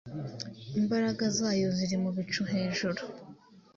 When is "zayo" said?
1.37-1.67